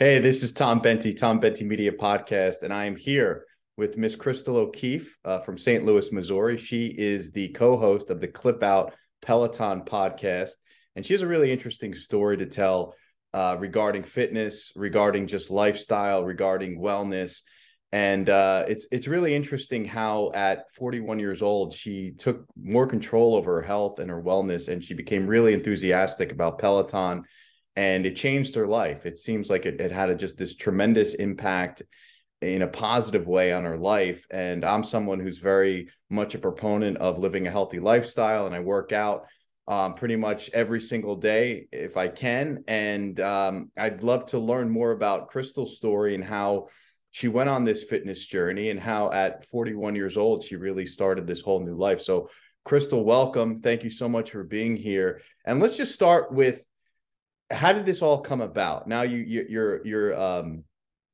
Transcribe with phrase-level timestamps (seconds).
[0.00, 4.14] Hey, this is Tom Bentey, Tom Bentey Media Podcast, and I am here with Miss
[4.14, 5.84] Crystal O'Keefe uh, from St.
[5.84, 6.56] Louis, Missouri.
[6.56, 10.52] She is the co-host of the Clip Out Peloton podcast,
[10.94, 12.94] and she has a really interesting story to tell
[13.34, 17.42] uh, regarding fitness, regarding just lifestyle, regarding wellness,
[17.90, 23.34] and uh, it's it's really interesting how at 41 years old she took more control
[23.34, 27.24] over her health and her wellness, and she became really enthusiastic about Peloton,
[27.78, 29.06] and it changed her life.
[29.06, 31.80] It seems like it, it had a, just this tremendous impact
[32.42, 34.26] in a positive way on her life.
[34.32, 38.58] And I'm someone who's very much a proponent of living a healthy lifestyle, and I
[38.58, 39.26] work out
[39.68, 42.64] um, pretty much every single day if I can.
[42.66, 46.66] And um, I'd love to learn more about Crystal's story and how
[47.12, 51.28] she went on this fitness journey and how at 41 years old she really started
[51.28, 52.00] this whole new life.
[52.00, 52.28] So,
[52.64, 53.60] Crystal, welcome.
[53.60, 55.20] Thank you so much for being here.
[55.44, 56.64] And let's just start with
[57.50, 58.86] how did this all come about?
[58.86, 60.64] Now you, you you're you're um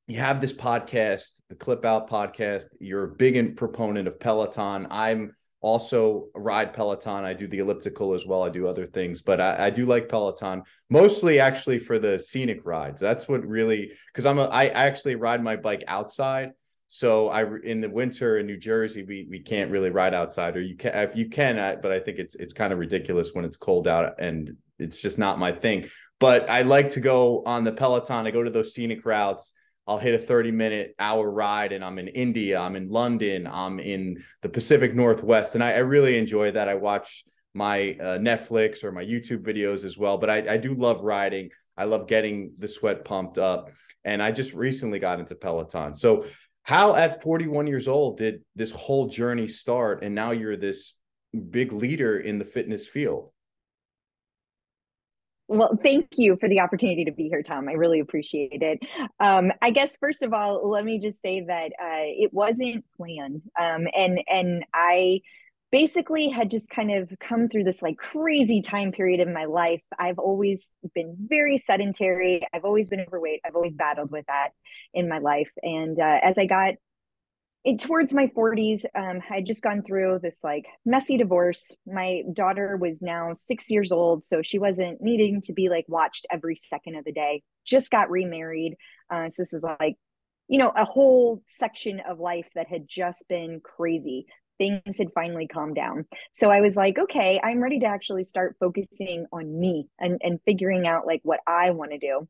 [0.07, 2.65] you have this podcast, the Clip Out podcast.
[2.79, 4.87] You're a big proponent of Peloton.
[4.91, 7.25] I'm also ride Peloton.
[7.25, 8.43] I do the elliptical as well.
[8.43, 12.65] I do other things, but I, I do like Peloton mostly actually for the scenic
[12.65, 13.01] rides.
[13.01, 16.51] That's what really because I'm a I actually ride my bike outside.
[16.87, 20.61] So I in the winter in New Jersey we we can't really ride outside, or
[20.61, 23.45] you can if you can, I, but I think it's it's kind of ridiculous when
[23.45, 25.87] it's cold out and it's just not my thing.
[26.19, 28.27] But I like to go on the Peloton.
[28.27, 29.53] I go to those scenic routes
[29.87, 33.79] I'll hit a 30 minute hour ride and I'm in India, I'm in London, I'm
[33.79, 35.55] in the Pacific Northwest.
[35.55, 36.67] And I, I really enjoy that.
[36.67, 40.17] I watch my uh, Netflix or my YouTube videos as well.
[40.17, 41.49] But I, I do love riding.
[41.77, 43.69] I love getting the sweat pumped up.
[44.03, 45.95] And I just recently got into Peloton.
[45.95, 46.25] So,
[46.63, 50.03] how at 41 years old did this whole journey start?
[50.03, 50.93] And now you're this
[51.51, 53.29] big leader in the fitness field.
[55.47, 57.69] Well, thank you for the opportunity to be here, Tom.
[57.69, 58.79] I really appreciate it.
[59.19, 63.43] Um, I guess first of all, let me just say that uh, it wasn't planned,
[63.59, 65.21] um, and and I
[65.71, 69.83] basically had just kind of come through this like crazy time period in my life.
[69.99, 72.41] I've always been very sedentary.
[72.53, 73.41] I've always been overweight.
[73.45, 74.49] I've always battled with that
[74.95, 76.73] in my life, and uh, as I got
[77.65, 81.71] it, towards my 40s um, i had just gone through this like messy divorce.
[81.85, 86.27] My daughter was now six years old so she wasn't needing to be like watched
[86.31, 87.43] every second of the day.
[87.65, 88.75] Just got remarried
[89.09, 89.95] uh, so this is like
[90.47, 94.27] you know a whole section of life that had just been crazy.
[94.57, 96.05] Things had finally calmed down.
[96.33, 100.39] So i was like okay i'm ready to actually start focusing on me and, and
[100.45, 102.27] figuring out like what i want to do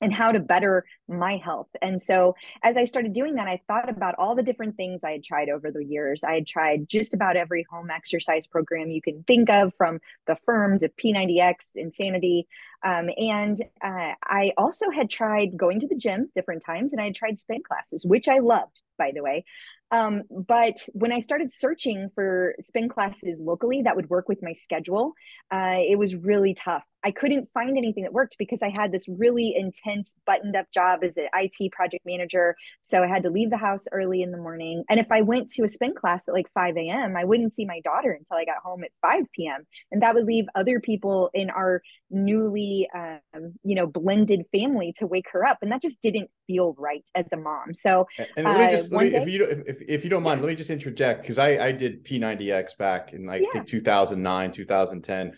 [0.00, 1.68] and how to better my health.
[1.82, 5.12] And so, as I started doing that, I thought about all the different things I
[5.12, 6.22] had tried over the years.
[6.24, 10.36] I had tried just about every home exercise program you can think of, from the
[10.46, 12.46] firm to P90X, Insanity.
[12.84, 17.04] Um, and uh, I also had tried going to the gym different times, and I
[17.04, 19.44] had tried spin classes, which I loved, by the way.
[19.90, 24.52] Um, but when I started searching for spin classes locally that would work with my
[24.52, 25.14] schedule,
[25.50, 26.84] uh, it was really tough.
[27.04, 31.04] I couldn't find anything that worked because I had this really intense buttoned up job
[31.04, 32.56] as an IT project manager.
[32.82, 34.84] So I had to leave the house early in the morning.
[34.90, 37.64] And if I went to a spin class at like 5 a.m., I wouldn't see
[37.64, 39.66] my daughter until I got home at 5 p.m.
[39.92, 42.60] And that would leave other people in our newly,
[42.94, 45.58] um, you know, blended family to wake her up.
[45.62, 47.74] And that just didn't feel right as a mom.
[47.74, 48.06] So,
[48.36, 50.46] and let me uh, let me, day, if you, if, if you don't mind, yeah.
[50.46, 53.62] let me just interject because I, I did P90X back in like yeah.
[53.62, 55.32] 2009, 2010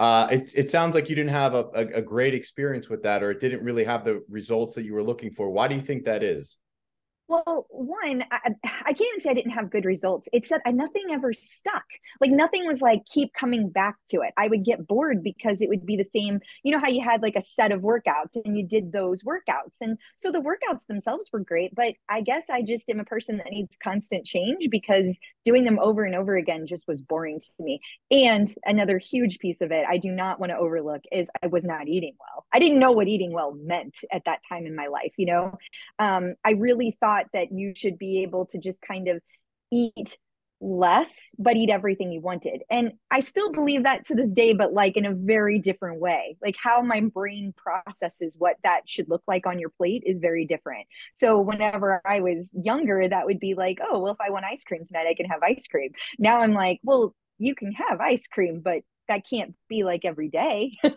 [0.00, 3.22] uh, it, it sounds like you didn't have a, a, a great experience with that,
[3.22, 5.50] or it didn't really have the results that you were looking for.
[5.50, 6.56] Why do you think that is?
[7.30, 10.28] Well, one, I, I, can't even say I didn't have good results.
[10.32, 11.84] It said I, nothing ever stuck.
[12.20, 14.34] Like nothing was like keep coming back to it.
[14.36, 16.40] I would get bored because it would be the same.
[16.64, 19.76] You know how you had like a set of workouts and you did those workouts,
[19.80, 21.72] and so the workouts themselves were great.
[21.72, 25.78] But I guess I just am a person that needs constant change because doing them
[25.78, 27.80] over and over again just was boring to me.
[28.10, 31.62] And another huge piece of it I do not want to overlook is I was
[31.62, 32.44] not eating well.
[32.52, 35.12] I didn't know what eating well meant at that time in my life.
[35.16, 35.58] You know,
[36.00, 39.20] um, I really thought thought that you should be able to just kind of
[39.72, 40.18] eat
[40.62, 42.62] less but eat everything you wanted.
[42.70, 46.36] And i still believe that to this day but like in a very different way.
[46.42, 50.44] Like how my brain processes what that should look like on your plate is very
[50.44, 50.86] different.
[51.14, 54.62] So whenever i was younger that would be like oh well if i want ice
[54.64, 55.92] cream tonight i can have ice cream.
[56.18, 60.28] Now i'm like well you can have ice cream but that can't be like every
[60.28, 60.78] day.
[60.84, 60.92] so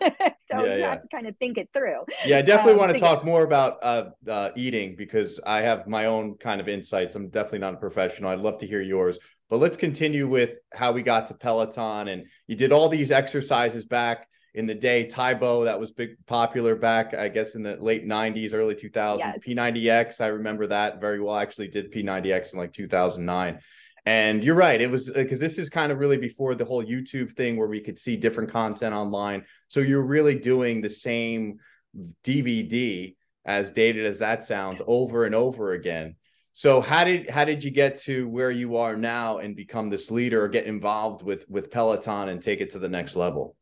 [0.50, 0.90] yeah, you yeah.
[0.90, 2.04] have to kind of think it through.
[2.24, 5.88] Yeah, I definitely um, want to talk more about uh, uh, eating because I have
[5.88, 7.16] my own kind of insights.
[7.16, 8.30] I'm definitely not a professional.
[8.30, 9.18] I'd love to hear yours.
[9.50, 13.84] But let's continue with how we got to Peloton and you did all these exercises
[13.84, 15.06] back in the day.
[15.06, 19.18] Tae Bo that was big popular back, I guess, in the late '90s, early 2000s.
[19.18, 19.38] Yes.
[19.46, 21.34] P90X, I remember that very well.
[21.34, 23.58] I actually did P90X in like 2009.
[24.06, 24.80] And you're right.
[24.80, 27.68] It was because uh, this is kind of really before the whole YouTube thing where
[27.68, 29.44] we could see different content online.
[29.68, 31.58] So you're really doing the same
[32.22, 33.14] DVD,
[33.46, 36.16] as dated as that sounds, over and over again.
[36.52, 40.10] So how did how did you get to where you are now and become this
[40.10, 43.56] leader or get involved with with Peloton and take it to the next level?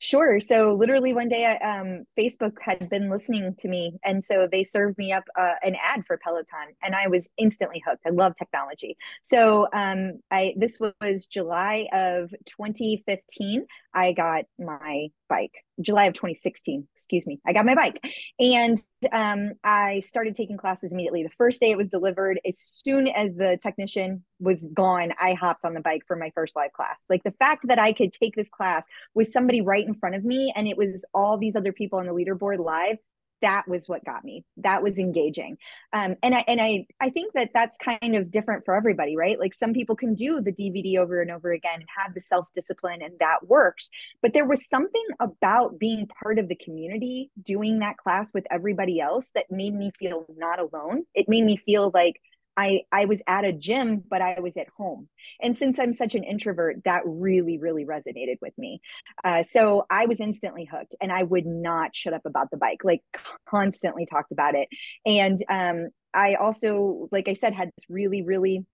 [0.00, 0.38] Sure.
[0.38, 4.96] So literally one day, um, Facebook had been listening to me, and so they served
[4.96, 8.06] me up uh, an ad for Peloton, and I was instantly hooked.
[8.06, 8.96] I love technology.
[9.24, 13.66] So um, I this was July of 2015.
[13.92, 15.52] I got my bike.
[15.80, 17.40] July of 2016, excuse me.
[17.46, 18.02] I got my bike,
[18.38, 18.80] and
[19.12, 21.22] um, I started taking classes immediately.
[21.22, 25.64] The first day it was delivered, as soon as the technician was gone, I hopped
[25.64, 26.98] on the bike for my first live class.
[27.08, 28.82] Like the fact that I could take this class
[29.14, 32.06] with somebody right in front of me, and it was all these other people on
[32.06, 32.98] the leaderboard live
[33.42, 34.44] that was what got me.
[34.58, 35.58] That was engaging.
[35.92, 39.38] Um, and i and i i think that that's kind of different for everybody right?
[39.38, 42.46] Like some people can do the dvd over and over again and have the self
[42.54, 43.90] discipline and that works.
[44.22, 49.00] But there was something about being part of the community doing that class with everybody
[49.00, 51.04] else that made me feel not alone.
[51.14, 52.20] It made me feel like
[52.58, 55.08] I I was at a gym, but I was at home.
[55.40, 58.80] And since I'm such an introvert, that really really resonated with me.
[59.24, 62.82] Uh, so I was instantly hooked, and I would not shut up about the bike.
[62.82, 63.02] Like
[63.48, 64.68] constantly talked about it.
[65.06, 68.66] And um, I also, like I said, had this really really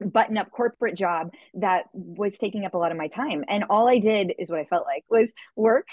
[0.00, 3.44] button up corporate job that was taking up a lot of my time.
[3.48, 5.86] And all I did is what I felt like was work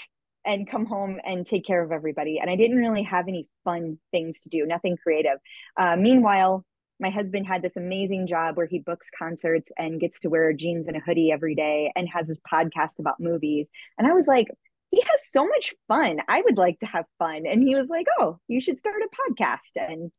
[0.44, 2.38] and come home and take care of everybody.
[2.40, 5.38] And I didn't really have any fun things to do, nothing creative.
[5.78, 6.64] Uh, meanwhile,
[7.00, 10.86] my husband had this amazing job where he books concerts and gets to wear jeans
[10.86, 13.68] and a hoodie every day and has this podcast about movies.
[13.98, 14.48] And I was like,
[14.90, 16.18] he has so much fun.
[16.28, 17.46] I would like to have fun.
[17.46, 19.76] And he was like, oh, you should start a podcast.
[19.76, 20.10] And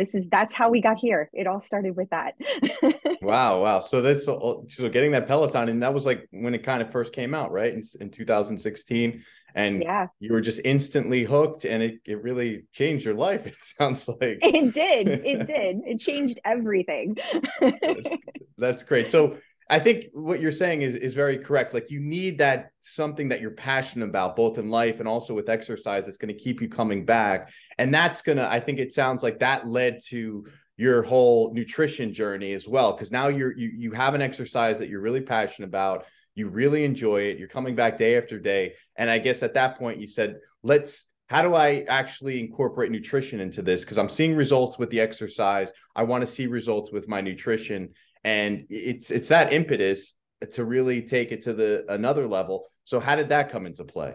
[0.00, 1.30] this is that's how we got here.
[1.32, 2.34] It all started with that.
[3.22, 3.78] wow, wow.
[3.80, 6.90] So this uh, so getting that Peloton and that was like when it kind of
[6.90, 7.72] first came out, right?
[7.72, 9.22] In, in 2016
[9.54, 10.06] and yeah.
[10.18, 14.38] you were just instantly hooked and it, it really changed your life it sounds like
[14.42, 17.16] it did it did it changed everything
[17.60, 18.16] that's,
[18.58, 19.36] that's, great so
[19.70, 21.72] i think what you're saying is is very correct.
[21.72, 25.48] Like you need that something that you're passionate about both in life and also with
[25.48, 27.50] exercise that's going to keep you coming back.
[27.78, 30.46] And that's to i think it sounds like that led to
[30.76, 34.88] your whole nutrition journey as well because now you're you, you have an exercise that
[34.88, 36.06] you're really passionate about.
[36.34, 37.38] You really enjoy it.
[37.38, 38.74] You're coming back day after day.
[38.96, 43.38] And i guess at that point you said let's how do i actually incorporate nutrition
[43.40, 43.82] into this?
[43.82, 45.72] Because i'm seeing results with the exercise.
[45.94, 47.90] I want to see results with my nutrition
[48.24, 50.14] and it's it's that impetus
[50.52, 52.66] to really take it to the another level.
[52.84, 54.14] So how did that come into play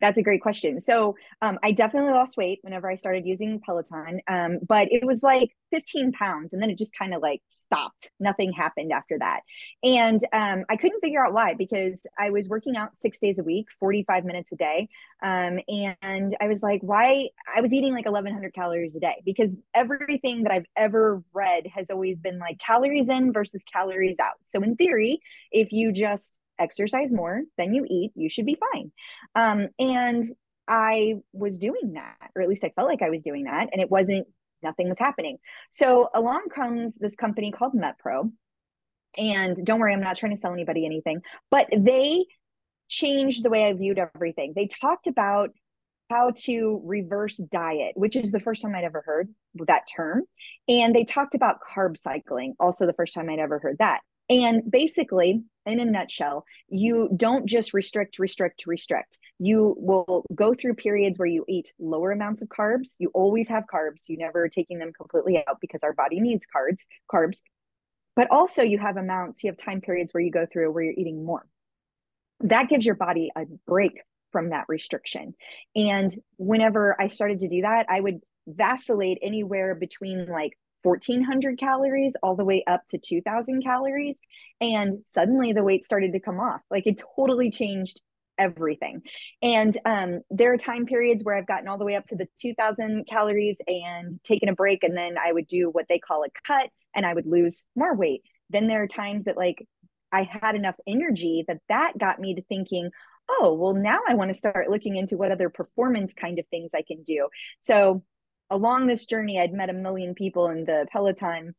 [0.00, 0.80] that's a great question.
[0.80, 5.22] So um, I definitely lost weight whenever I started using Peloton, um, but it was
[5.22, 8.10] like 15 pounds, and then it just kind of like stopped.
[8.20, 9.40] Nothing happened after that,
[9.82, 13.42] and um, I couldn't figure out why because I was working out six days a
[13.42, 14.88] week, 45 minutes a day,
[15.22, 17.28] um, and I was like, why?
[17.54, 21.90] I was eating like 1,100 calories a day because everything that I've ever read has
[21.90, 24.36] always been like calories in versus calories out.
[24.46, 28.92] So in theory, if you just exercise more than you eat, you should be fine.
[29.34, 30.26] Um, and
[30.66, 33.80] I was doing that, or at least I felt like I was doing that, and
[33.80, 34.26] it wasn't,
[34.62, 35.38] nothing was happening.
[35.70, 38.30] So along comes this company called MetPro.
[39.16, 42.26] And don't worry, I'm not trying to sell anybody anything, but they
[42.88, 44.52] changed the way I viewed everything.
[44.54, 45.50] They talked about
[46.10, 49.28] how to reverse diet, which is the first time I'd ever heard
[49.66, 50.24] that term.
[50.68, 54.00] And they talked about carb cycling, also the first time I'd ever heard that.
[54.28, 59.18] And basically, in a nutshell, you don't just restrict, restrict, restrict.
[59.38, 62.94] You will go through periods where you eat lower amounts of carbs.
[62.98, 64.04] You always have carbs.
[64.08, 66.80] You never are taking them completely out because our body needs carbs,
[67.12, 67.38] carbs.
[68.16, 70.94] But also you have amounts, you have time periods where you go through where you're
[70.96, 71.46] eating more.
[72.40, 74.00] That gives your body a break
[74.32, 75.34] from that restriction.
[75.74, 82.14] And whenever I started to do that, I would vacillate anywhere between like 1400 calories
[82.22, 84.18] all the way up to 2000 calories.
[84.60, 86.60] And suddenly the weight started to come off.
[86.70, 88.00] Like it totally changed
[88.38, 89.02] everything.
[89.42, 92.28] And um, there are time periods where i've gotten all the way up to the
[92.40, 96.28] 2000 calories and taken a break and then i would do what they call a
[96.46, 98.22] cut and i would lose more weight.
[98.50, 99.66] Then there are times that like
[100.12, 102.90] i had enough energy that that got me to thinking
[103.28, 106.70] oh well now i want to start looking into what other performance kind of things
[106.74, 107.28] i can do.
[107.60, 108.02] So
[108.50, 111.54] along this journey, I'd met a million people in the Peloton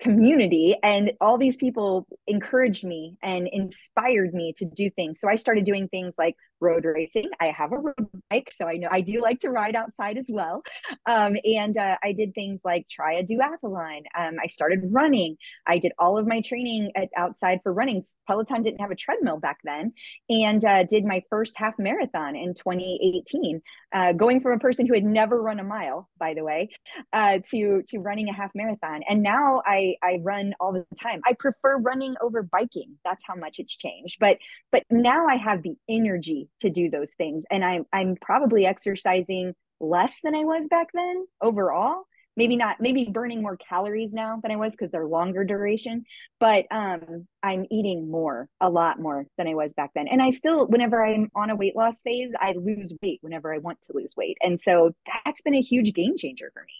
[0.00, 5.20] community and all these people encouraged me and inspired me to do things.
[5.20, 7.30] So i started doing things like road racing.
[7.40, 10.26] I have a road bike, so I know I do like to ride outside as
[10.28, 10.62] well.
[11.06, 14.02] Um, and uh, I did things like try a duathlon.
[14.18, 15.36] Um, I started running.
[15.66, 18.02] I did all of my training at, outside for running.
[18.26, 19.92] Peloton didn't have a treadmill back then,
[20.28, 23.60] and uh, did my first half marathon in 2018.
[23.92, 26.68] Uh, going from a person who had never run a mile, by the way,
[27.12, 31.20] uh, to to running a half marathon, and now I I run all the time.
[31.24, 32.98] I prefer running over biking.
[33.04, 34.16] That's how much it's changed.
[34.18, 34.38] But
[34.72, 39.54] but now I have the energy to do those things, and I'm I'm probably exercising
[39.80, 42.04] less than I was back then overall.
[42.36, 46.04] Maybe not, maybe burning more calories now than I was because they're longer duration,
[46.40, 50.08] but um, I'm eating more, a lot more than I was back then.
[50.08, 53.58] And I still, whenever I'm on a weight loss phase, I lose weight whenever I
[53.58, 54.36] want to lose weight.
[54.42, 56.72] And so that's been a huge game changer for me.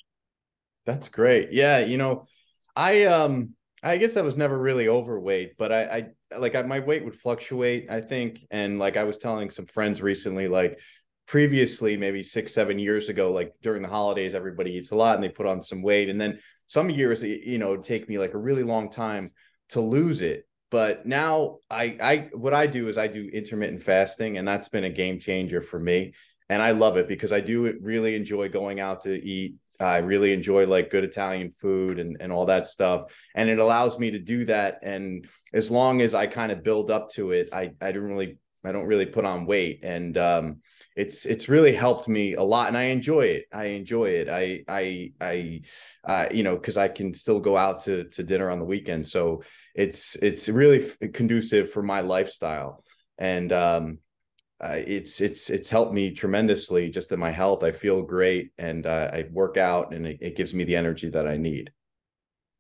[0.87, 1.53] That's great.
[1.53, 1.79] Yeah.
[1.79, 2.27] You know,
[2.75, 3.55] I, um,
[3.85, 5.83] I guess I was never really overweight, but I,
[6.33, 8.47] I like I, my weight would fluctuate, I think.
[8.51, 10.81] And like I was telling some friends recently, like
[11.27, 15.23] previously, maybe six, seven years ago, like during the holidays, everybody eats a lot and
[15.23, 16.09] they put on some weight.
[16.09, 19.33] And then some years, you know, take me like a really long time
[19.71, 20.49] to lose it.
[20.71, 24.85] But now I, I, what I do is I do intermittent fasting, and that's been
[24.85, 26.15] a game changer for me.
[26.49, 30.33] And I love it because I do really enjoy going out to eat I really
[30.33, 33.13] enjoy like good Italian food and, and all that stuff.
[33.35, 34.81] And it allows me to do that.
[34.83, 38.39] And as long as I kind of build up to it, I, I don't really,
[38.65, 39.81] I don't really put on weight.
[39.83, 40.61] And um,
[40.97, 42.69] it's, it's really helped me a lot.
[42.69, 43.47] And I enjoy it.
[43.53, 44.29] I enjoy it.
[44.29, 45.63] I, I, I,
[46.05, 49.07] uh, you know, cause I can still go out to, to dinner on the weekend.
[49.07, 49.43] So
[49.75, 52.85] it's, it's really conducive for my lifestyle.
[53.19, 53.99] And um,
[54.65, 57.63] uh, it's it's it's helped me tremendously just in my health.
[57.63, 61.11] I feel great, and uh, I work out, and it, it, gives me the energy
[61.11, 61.71] that I need.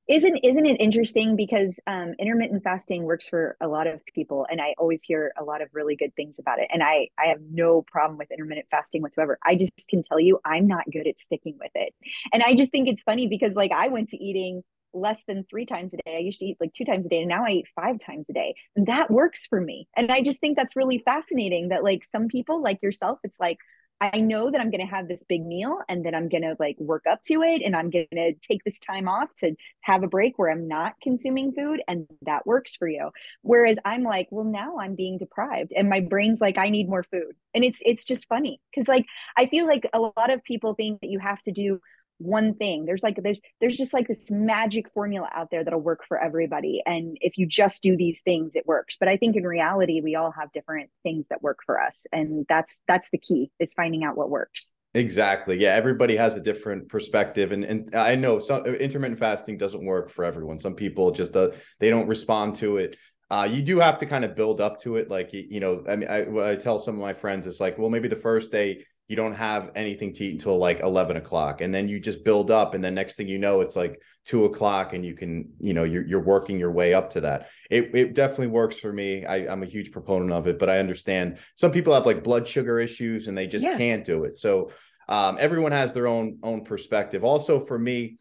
[0.06, 4.60] Isn't isn't it interesting because um, intermittent fasting works for a lot of people, and
[4.60, 6.68] I always hear a lot of really good things about it.
[6.70, 9.38] And I I have no problem with intermittent fasting whatsoever.
[9.42, 11.94] I just can tell you I'm not good at sticking with it,
[12.34, 14.62] and I just think it's funny because like I went to eating
[14.94, 16.16] less than three times a day.
[16.16, 18.26] I used to eat like two times a day, and now I eat five times
[18.30, 18.54] a day.
[18.76, 19.88] And that works for me.
[19.96, 23.58] And I just think that's really fascinating that, like, some people, like yourself, it's like,
[24.00, 26.56] I know that I'm going to have this big meal and then I'm going to
[26.58, 30.02] like work up to it and I'm going to take this time off to have
[30.02, 33.10] a break where I'm not consuming food and that works for you.
[33.42, 37.04] Whereas I'm like, well now I'm being deprived and my brain's like I need more
[37.04, 37.34] food.
[37.54, 41.00] And it's it's just funny cuz like I feel like a lot of people think
[41.00, 41.80] that you have to do
[42.18, 42.84] one thing.
[42.84, 46.82] There's like there's there's just like this magic formula out there that'll work for everybody.
[46.86, 48.96] And if you just do these things it works.
[48.98, 52.06] But i think in reality we all have different things that work for us.
[52.12, 54.74] And that's that's the key is finding out what works.
[54.94, 55.58] Exactly.
[55.58, 57.52] Yeah everybody has a different perspective.
[57.52, 60.58] And and i know some intermittent fasting doesn't work for everyone.
[60.58, 62.96] Some people just uh, they don't respond to it.
[63.30, 65.10] Uh, you do have to kind of build up to it.
[65.10, 67.88] Like, you know, I mean, I, I tell some of my friends, it's like, well,
[67.88, 71.74] maybe the first day you don't have anything to eat until like 11 o'clock and
[71.74, 74.94] then you just build up and then next thing you know it's like two o'clock
[74.94, 77.48] and you can you know you're, you're working your way up to that.
[77.70, 79.26] It, it definitely works for me.
[79.26, 82.48] I, i'm a huge proponent of it but i understand some people have like blood
[82.48, 83.76] sugar issues and they just yeah.
[83.76, 84.38] can't do it.
[84.38, 84.70] So
[85.06, 87.24] um, everyone has their own own perspective.
[87.24, 88.16] Also for me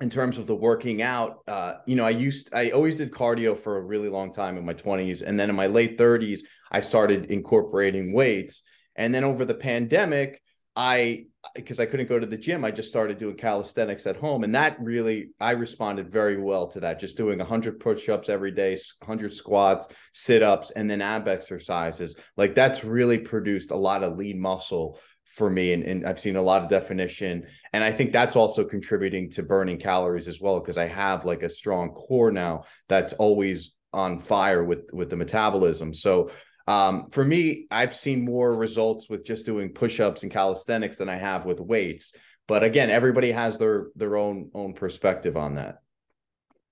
[0.00, 3.56] in terms of the working out uh, you know i used i always did cardio
[3.56, 6.80] for a really long time in my 20s and then in my late 30s i
[6.80, 8.62] started incorporating weights
[8.96, 10.40] and then over the pandemic,
[10.74, 14.44] I because I couldn't go to the gym, I just started doing calisthenics at home,
[14.44, 16.98] and that really I responded very well to that.
[16.98, 22.16] Just doing 100 push-ups every day, 100 squats, sit-ups, and then ab exercises.
[22.36, 26.36] Like that's really produced a lot of lean muscle for me, and, and I've seen
[26.36, 30.60] a lot of definition, and I think that's also contributing to burning calories as well
[30.60, 35.16] because I have like a strong core now that's always on fire with with the
[35.16, 35.94] metabolism.
[35.94, 36.30] So
[36.66, 41.16] um, for me, I've seen more results with just doing push-ups and calisthenics than I
[41.16, 42.12] have with weights.
[42.48, 45.78] But again, everybody has their their own own perspective on that.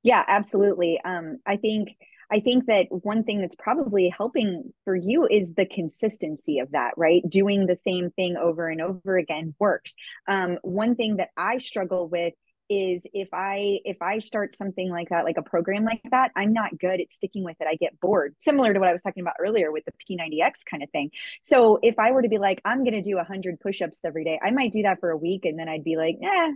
[0.03, 1.01] Yeah, absolutely.
[1.05, 1.97] Um, I think
[2.31, 6.93] I think that one thing that's probably helping for you is the consistency of that,
[6.97, 7.23] right?
[7.29, 9.95] Doing the same thing over and over again works.
[10.27, 12.35] Um, one thing that I struggle with
[12.69, 16.53] is if i if i start something like that like a program like that i'm
[16.53, 17.67] not good at sticking with it.
[17.69, 20.83] I get bored similar to what i was talking about earlier with the p90x kind
[20.83, 21.11] of thing.
[21.43, 24.39] So if i were to be like i'm going to do 100 push-ups every day
[24.43, 26.53] i might do that for a week and then i'd be like eh.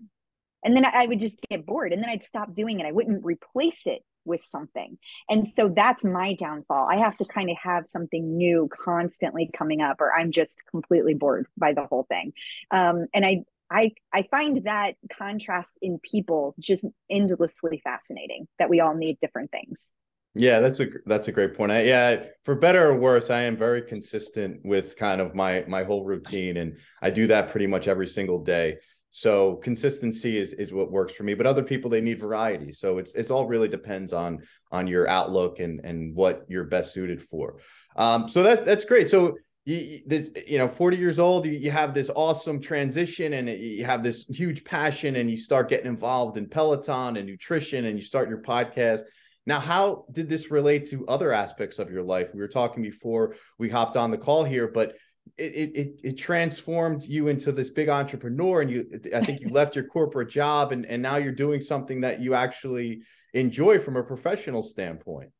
[0.64, 2.86] And then i would just get bored and then i'd stop doing it.
[2.86, 4.98] I wouldn't replace it with something.
[5.28, 6.86] And so that's my downfall.
[6.86, 11.14] I have to kind of have something new constantly coming up or i'm just completely
[11.14, 12.32] bored by the whole thing.
[12.70, 18.80] Um, and i I I find that contrast in people just endlessly fascinating that we
[18.80, 19.92] all need different things.
[20.34, 21.72] Yeah, that's a that's a great point.
[21.72, 25.84] I, yeah, for better or worse, I am very consistent with kind of my my
[25.84, 28.76] whole routine, and I do that pretty much every single day.
[29.10, 31.34] So consistency is is what works for me.
[31.34, 32.72] But other people they need variety.
[32.72, 36.92] So it's it's all really depends on on your outlook and and what you're best
[36.92, 37.58] suited for.
[37.96, 39.08] Um, so that that's great.
[39.08, 43.48] So you this you know 40 years old you, you have this awesome transition and
[43.48, 47.98] you have this huge passion and you start getting involved in peloton and nutrition and
[47.98, 49.02] you start your podcast
[49.48, 52.28] now, how did this relate to other aspects of your life?
[52.34, 54.96] We were talking before we hopped on the call here, but
[55.38, 58.84] it it it transformed you into this big entrepreneur, and you
[59.14, 62.34] I think you left your corporate job, and and now you're doing something that you
[62.34, 63.00] actually
[63.32, 65.30] enjoy from a professional standpoint.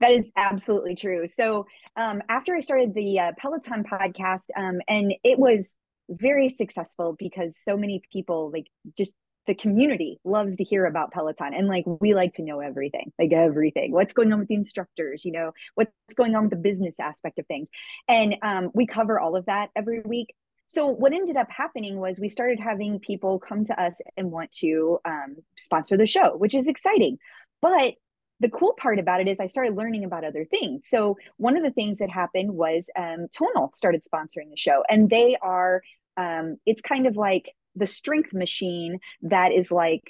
[0.00, 1.26] That is absolutely true.
[1.26, 5.74] So um, after I started the uh, Peloton podcast, um, and it was
[6.08, 9.14] very successful because so many people like just
[9.46, 13.32] the community loves to hear about Peloton and like we like to know everything, like
[13.32, 13.92] everything.
[13.92, 17.38] What's going on with the instructors, you know, what's going on with the business aspect
[17.38, 17.68] of things.
[18.06, 20.34] And um, we cover all of that every week.
[20.66, 24.52] So what ended up happening was we started having people come to us and want
[24.60, 27.18] to um, sponsor the show, which is exciting.
[27.62, 27.94] But
[28.40, 30.84] the cool part about it is I started learning about other things.
[30.88, 35.10] So one of the things that happened was um, Tonal started sponsoring the show, and
[35.10, 35.82] they are
[36.16, 40.02] um, it's kind of like the strength machine that is like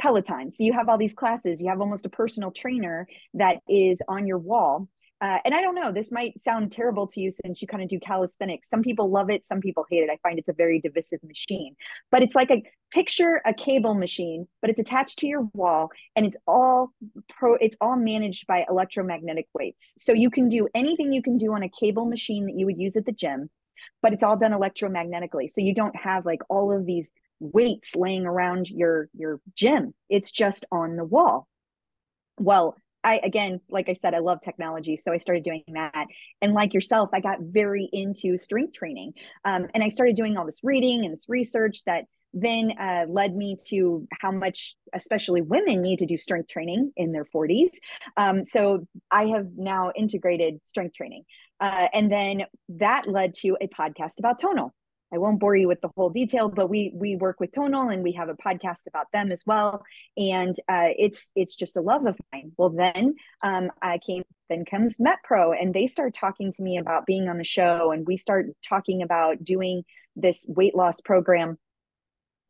[0.00, 0.50] Peloton.
[0.50, 4.26] So you have all these classes, you have almost a personal trainer that is on
[4.26, 4.88] your wall.
[5.20, 7.88] Uh, and I don't know, this might sound terrible to you since you kind of
[7.88, 8.68] do calisthenics.
[8.68, 10.10] Some people love it, some people hate it.
[10.10, 11.74] I find it's a very divisive machine,
[12.10, 16.26] but it's like a picture a cable machine, but it's attached to your wall and
[16.26, 16.90] it's all
[17.30, 19.94] pro, it's all managed by electromagnetic weights.
[19.96, 22.78] So you can do anything you can do on a cable machine that you would
[22.78, 23.48] use at the gym
[24.02, 25.50] but it's all done electromagnetically.
[25.50, 29.94] So you don't have like all of these weights laying around your your gym.
[30.08, 31.48] It's just on the wall.
[32.38, 36.06] Well, I again, like I said, I love technology, so I started doing that.
[36.42, 39.12] And like yourself, I got very into strength training,
[39.44, 43.34] um, and I started doing all this reading and this research that then uh, led
[43.34, 47.70] me to how much especially women need to do strength training in their 40s
[48.18, 51.22] um, so i have now integrated strength training.
[51.60, 54.74] Uh, and then that led to a podcast about tonal
[55.12, 58.02] i won't bore you with the whole detail but we we work with tonal and
[58.02, 59.84] we have a podcast about them as well
[60.16, 64.64] and uh, it's it's just a love of mine well then um, i came then
[64.64, 68.16] comes metpro and they start talking to me about being on the show and we
[68.16, 69.82] start talking about doing
[70.14, 71.58] this weight loss program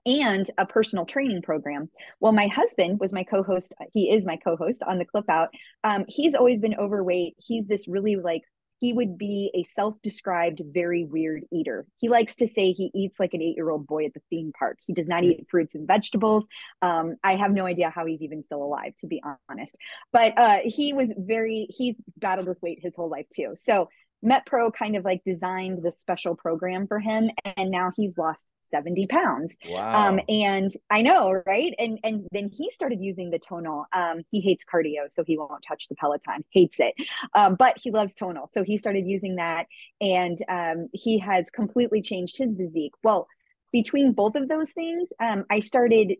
[0.07, 1.90] and a personal training program.
[2.21, 3.75] Well, my husband was my co-host.
[3.92, 5.49] He is my co-host on the clip out.
[5.83, 7.35] Um, he's always been overweight.
[7.38, 8.42] He's this really like
[8.79, 11.87] he would be a self-described very weird eater.
[11.97, 14.79] He likes to say he eats like an eight-year-old boy at the theme park.
[14.87, 16.47] He does not eat fruits and vegetables.
[16.83, 19.77] Um, I have no idea how he's even still alive, to be honest.
[20.12, 23.55] But uh, he was very he's battled with weight his whole life too.
[23.57, 23.89] So
[24.24, 29.07] MetPro kind of like designed this special program for him, and now he's lost 70
[29.07, 29.57] pounds.
[29.68, 30.09] Wow.
[30.09, 31.74] Um, and I know, right?
[31.79, 33.87] And and then he started using the tonal.
[33.92, 36.94] Um, he hates cardio, so he won't touch the Peloton, hates it.
[37.35, 38.50] Um, but he loves tonal.
[38.52, 39.66] So he started using that
[40.00, 42.92] and um, he has completely changed his physique.
[43.02, 43.29] Well,
[43.72, 46.14] between both of those things, um, I started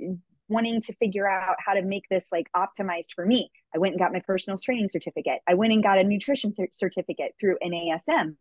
[0.49, 3.51] wanting to figure out how to make this like optimized for me.
[3.77, 5.41] I went and got my personal training certificate.
[5.47, 8.37] I went and got a nutrition certificate through NASM.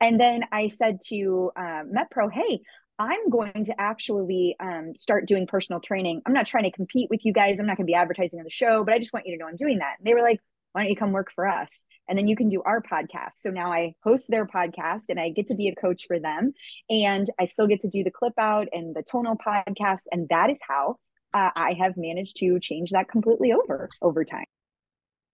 [0.00, 2.62] And then I said to uh, MetPro, hey,
[2.98, 6.22] I'm going to actually um, start doing personal training.
[6.24, 7.60] I'm not trying to compete with you guys.
[7.60, 9.38] I'm not going to be advertising on the show, but I just want you to
[9.38, 9.96] know I'm doing that.
[9.98, 10.40] And they were like,
[10.72, 11.84] why don't you come work for us?
[12.08, 13.34] And then you can do our podcast.
[13.40, 16.54] So now I host their podcast and I get to be a coach for them.
[16.88, 20.02] And I still get to do the clip out and the tonal podcast.
[20.10, 20.96] And that is how
[21.34, 24.46] uh, I have managed to change that completely over over time.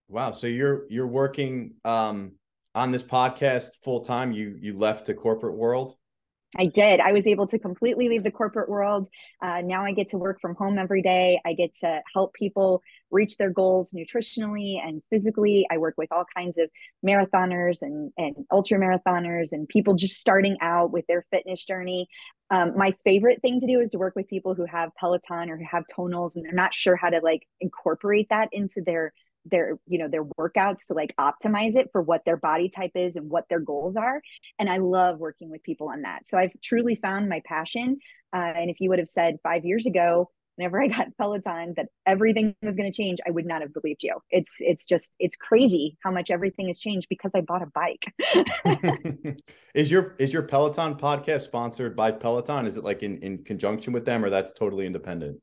[0.07, 0.31] Wow.
[0.31, 2.33] So you're you're working um,
[2.73, 4.31] on this podcast full time.
[4.31, 5.95] You you left the corporate world.
[6.57, 6.99] I did.
[7.01, 9.09] I was able to completely leave the corporate world.
[9.41, 11.39] Uh, now I get to work from home every day.
[11.45, 15.67] I get to help people reach their goals nutritionally and physically.
[15.69, 16.69] I work with all kinds of
[17.05, 22.07] marathoners and, and ultra marathoners and people just starting out with their fitness journey.
[22.49, 25.57] Um, my favorite thing to do is to work with people who have Peloton or
[25.57, 29.13] who have tonals and they're not sure how to like incorporate that into their
[29.45, 33.15] their you know their workouts to like optimize it for what their body type is
[33.15, 34.21] and what their goals are
[34.59, 36.27] and i love working with people on that.
[36.27, 37.97] So i've truly found my passion
[38.33, 41.87] uh, and if you would have said five years ago whenever i got peloton that
[42.05, 44.17] everything was going to change i would not have believed you.
[44.31, 48.05] It's it's just it's crazy how much everything has changed because i bought a bike.
[49.75, 52.65] Is your is your peloton podcast sponsored by peloton?
[52.65, 55.39] Is it like in in conjunction with them or that's totally independent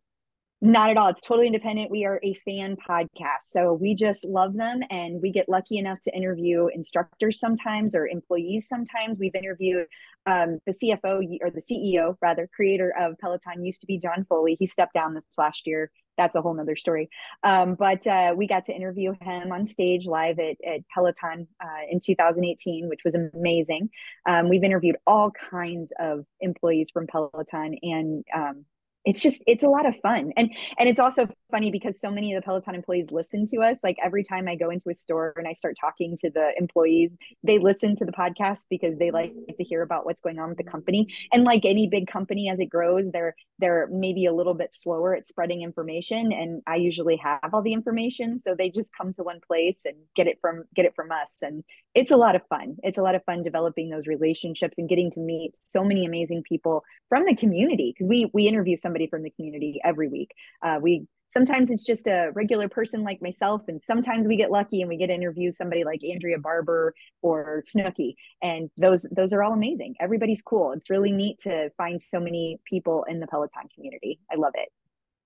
[0.64, 1.08] Not at all.
[1.08, 1.90] It's totally independent.
[1.90, 3.50] We are a fan podcast.
[3.50, 8.06] So we just love them and we get lucky enough to interview instructors sometimes or
[8.06, 9.18] employees sometimes.
[9.18, 9.86] We've interviewed
[10.24, 14.56] um, the CFO or the CEO, rather, creator of Peloton used to be John Foley.
[14.56, 15.90] He stepped down this last year.
[16.16, 17.10] That's a whole nother story.
[17.42, 21.86] Um, but uh, we got to interview him on stage live at, at Peloton uh,
[21.90, 23.90] in 2018, which was amazing.
[24.28, 28.64] Um, we've interviewed all kinds of employees from Peloton and um,
[29.04, 30.32] it's just it's a lot of fun.
[30.36, 33.78] And and it's also funny because so many of the peloton employees listen to us.
[33.82, 37.12] Like every time i go into a store and i start talking to the employees
[37.42, 40.58] they listen to the podcast because they like to hear about what's going on with
[40.58, 41.08] the company.
[41.32, 45.14] And like any big company as it grows they're they're maybe a little bit slower
[45.14, 46.32] at spreading information.
[46.32, 48.38] And i usually have all the information.
[48.38, 51.38] So they just come to one place and get it from get it from us.
[51.42, 52.76] And it's a lot of fun.
[52.82, 56.42] It's a lot of fun developing those relationships and getting to meet so many amazing
[56.44, 57.92] people from the community.
[57.92, 60.32] Because we we interview some somebody from the community every week.
[60.62, 64.82] Uh, we sometimes it's just a regular person like myself, and sometimes we get lucky
[64.82, 69.42] and we get to interview somebody like Andrea Barber or Snooki, and those those are
[69.42, 69.94] all amazing.
[69.98, 70.72] Everybody's cool.
[70.72, 74.20] It's really neat to find so many people in the Peloton community.
[74.30, 74.68] I love it.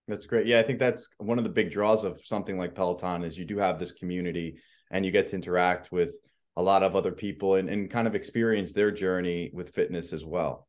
[0.07, 0.46] That's great.
[0.46, 3.44] Yeah, I think that's one of the big draws of something like Peloton is you
[3.44, 4.59] do have this community
[4.92, 6.14] and you get to interact with
[6.57, 10.24] a lot of other people and, and kind of experience their journey with fitness as
[10.24, 10.68] well.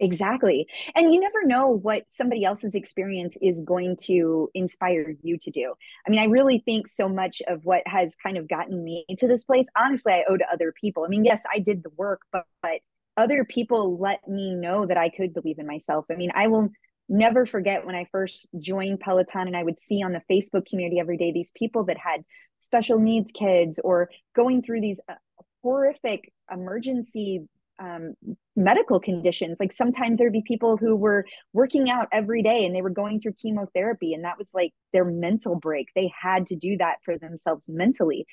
[0.00, 0.66] Exactly.
[0.94, 5.74] And you never know what somebody else's experience is going to inspire you to do.
[6.06, 9.28] I mean, I really think so much of what has kind of gotten me to
[9.28, 11.04] this place, honestly, I owe to other people.
[11.04, 12.80] I mean, yes, I did the work, but, but
[13.18, 16.06] other people let me know that I could believe in myself.
[16.10, 16.70] I mean, I will
[17.10, 20.98] never forget when I first joined Peloton and I would see on the Facebook community
[20.98, 22.24] every day these people that had
[22.60, 25.14] special needs kids or going through these uh,
[25.62, 27.46] horrific emergency
[27.80, 28.14] um,
[28.54, 29.58] medical conditions.
[29.58, 33.20] Like sometimes there'd be people who were working out every day and they were going
[33.20, 35.88] through chemotherapy, and that was like their mental break.
[35.94, 38.26] They had to do that for themselves mentally.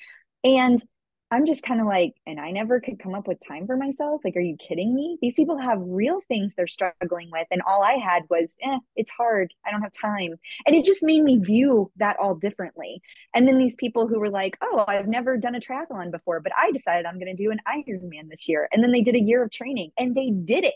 [0.44, 0.82] And
[1.30, 4.22] I'm just kind of like, and I never could come up with time for myself.
[4.24, 5.18] Like, are you kidding me?
[5.20, 7.46] These people have real things they're struggling with.
[7.50, 9.52] And all I had was, eh, it's hard.
[9.66, 10.36] I don't have time.
[10.66, 13.02] And it just made me view that all differently.
[13.34, 16.52] And then these people who were like, oh, I've never done a triathlon before, but
[16.56, 18.66] I decided I'm going to do an Ironman this year.
[18.72, 20.74] And then they did a year of training and they did it.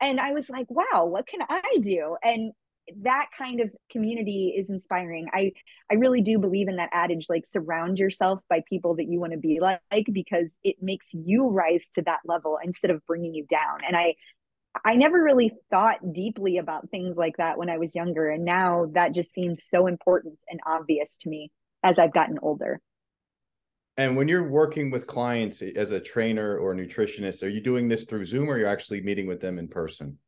[0.00, 2.18] And I was like, wow, what can I do?
[2.22, 2.52] And
[3.02, 5.26] that kind of community is inspiring.
[5.32, 5.52] I
[5.90, 9.32] I really do believe in that adage like surround yourself by people that you want
[9.32, 13.46] to be like because it makes you rise to that level instead of bringing you
[13.48, 13.80] down.
[13.86, 14.14] And I
[14.84, 18.86] I never really thought deeply about things like that when I was younger and now
[18.94, 21.50] that just seems so important and obvious to me
[21.82, 22.80] as I've gotten older.
[23.98, 27.88] And when you're working with clients as a trainer or a nutritionist, are you doing
[27.88, 30.18] this through Zoom or are you're actually meeting with them in person?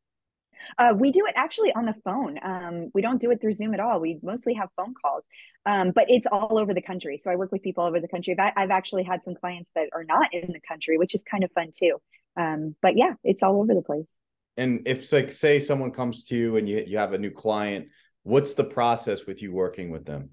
[0.77, 2.39] Uh, we do it actually on the phone.
[2.43, 3.99] Um, we don't do it through Zoom at all.
[3.99, 5.23] We mostly have phone calls,
[5.65, 7.17] um, but it's all over the country.
[7.17, 8.35] So I work with people all over the country.
[8.37, 11.43] I've, I've actually had some clients that are not in the country, which is kind
[11.43, 11.97] of fun too.
[12.37, 14.07] Um, but yeah, it's all over the place.
[14.57, 17.87] And if like say someone comes to you and you you have a new client,
[18.23, 20.31] what's the process with you working with them?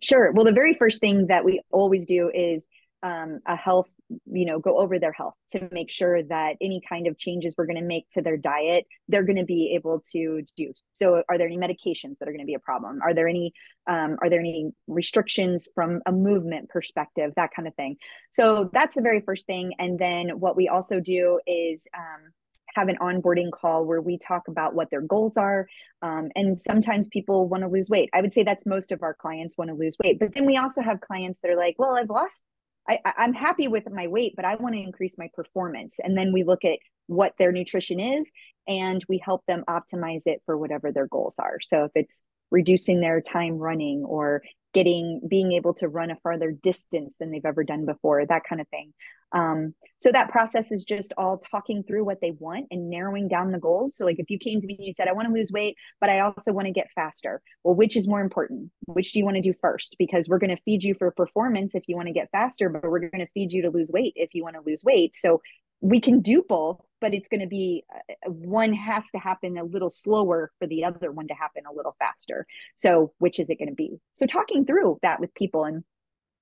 [0.00, 0.32] Sure.
[0.32, 2.64] Well, the very first thing that we always do is
[3.02, 3.88] um, a health
[4.26, 7.66] you know go over their health to make sure that any kind of changes we're
[7.66, 11.38] going to make to their diet they're going to be able to do so are
[11.38, 13.52] there any medications that are going to be a problem are there any
[13.88, 17.96] um, are there any restrictions from a movement perspective that kind of thing
[18.32, 22.32] so that's the very first thing and then what we also do is um,
[22.74, 25.68] have an onboarding call where we talk about what their goals are.
[26.00, 28.10] Um, and sometimes people want to lose weight.
[28.12, 30.18] I would say that's most of our clients want to lose weight.
[30.18, 32.44] But then we also have clients that are like, well, I've lost
[32.88, 35.96] I, I'm happy with my weight, but I want to increase my performance.
[36.02, 38.30] And then we look at what their nutrition is
[38.66, 41.58] and we help them optimize it for whatever their goals are.
[41.62, 44.42] So if it's reducing their time running or
[44.74, 48.60] getting being able to run a farther distance than they've ever done before that kind
[48.60, 48.92] of thing.
[49.34, 53.50] Um, so that process is just all talking through what they want and narrowing down
[53.50, 53.96] the goals.
[53.96, 55.76] So like if you came to me and you said i want to lose weight
[56.00, 57.40] but i also want to get faster.
[57.64, 58.70] Well which is more important?
[58.86, 59.96] Which do you want to do first?
[59.98, 62.82] Because we're going to feed you for performance if you want to get faster but
[62.82, 65.14] we're going to feed you to lose weight if you want to lose weight.
[65.16, 65.40] So
[65.80, 69.64] we can do both but it's going to be uh, one has to happen a
[69.64, 72.46] little slower for the other one to happen a little faster.
[72.76, 73.98] So which is it going to be?
[74.14, 75.82] So talking through that with people and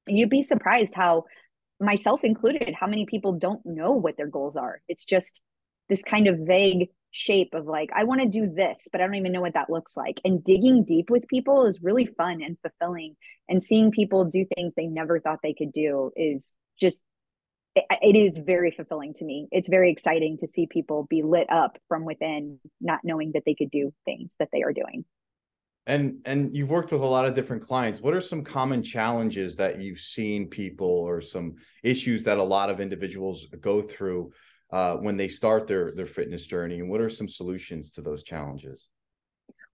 [0.07, 1.25] you'd be surprised how
[1.81, 4.83] myself included how many people don't know what their goals are.
[4.87, 5.40] It's just
[5.88, 9.16] this kind of vague shape of like i want to do this but i don't
[9.16, 10.20] even know what that looks like.
[10.25, 13.16] And digging deep with people is really fun and fulfilling
[13.49, 17.03] and seeing people do things they never thought they could do is just
[17.76, 19.48] it, is very fulfilling to me.
[19.50, 23.54] It's very exciting to see people be lit up from within, not knowing that they
[23.54, 25.04] could do things that they are doing.
[25.87, 28.00] And and you've worked with a lot of different clients.
[28.00, 32.70] What are some common challenges that you've seen people or some issues that a lot
[32.70, 34.33] of individuals go through
[34.70, 36.80] uh, when they start their their fitness journey?
[36.80, 38.88] And what are some solutions to those challenges?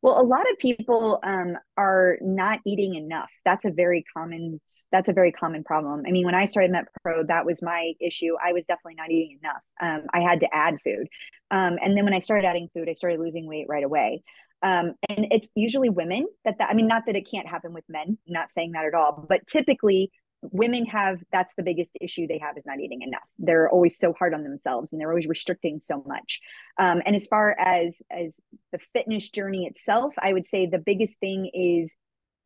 [0.03, 3.31] Well, a lot of people um, are not eating enough.
[3.45, 4.61] That's a very common.
[4.93, 6.05] That's a very common problem.
[6.07, 8.35] I mean, when I started MetPro, that was my issue.
[8.43, 9.63] I was definitely not eating enough.
[9.81, 11.09] Um, I had to add food,
[11.51, 14.23] um, and then when I started adding food, I started losing weight right away.
[14.63, 17.85] Um, and it's usually women that, that I mean, not that it can't happen with
[17.89, 18.19] men.
[18.27, 20.11] Not saying that at all, but typically
[20.53, 23.23] women have that's the biggest issue they have is not eating enough.
[23.39, 26.41] They're always so hard on themselves and they're always restricting so much.
[26.79, 28.41] Um, and as far as as
[28.73, 31.95] the fitness journey itself i would say the biggest thing is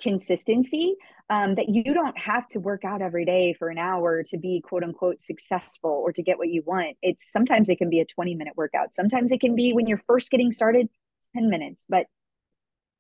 [0.01, 0.97] consistency.
[1.29, 4.61] Um, that you don't have to work out every day for an hour to be
[4.67, 6.97] quote unquote successful or to get what you want.
[7.03, 8.93] It's sometimes it can be a 20 minute workout.
[8.93, 10.89] Sometimes it can be when you're first getting started
[11.37, 11.85] 10 minutes.
[11.89, 12.07] But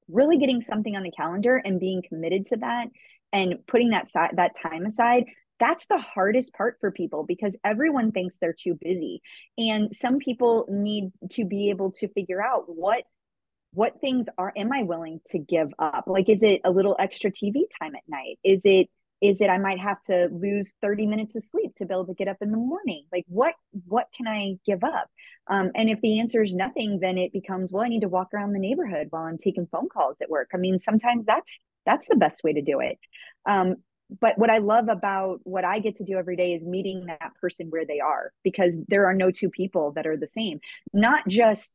[0.08, 2.86] really getting something on the calendar and being committed to that
[3.32, 5.24] and putting that si- that time aside
[5.60, 9.20] that's the hardest part for people because everyone thinks they're too busy.
[9.58, 13.04] And some people need to be able to figure out what
[13.72, 16.04] what things are am i willing to give up?
[16.08, 18.38] Like is it a little extra tv time at night?
[18.42, 18.88] Is it
[19.20, 22.14] is it i might have to lose 30 minutes of sleep to be able to
[22.14, 23.04] get up in the morning?
[23.12, 23.54] Like what
[23.86, 25.08] what can i give up?
[25.46, 28.34] Um, and if the answer is nothing then it becomes well i need to walk
[28.34, 30.48] around the neighborhood while i'm taking phone calls at work.
[30.54, 31.60] I mean sometimes that's
[31.90, 32.98] that's the best way to do it.
[33.48, 33.76] Um,
[34.20, 37.32] but what i love about what i get to do every day is meeting that
[37.40, 40.60] person where they are because there are no two people that are the same.
[40.92, 41.72] Not just